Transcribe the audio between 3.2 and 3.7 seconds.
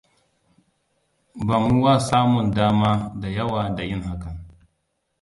da yawa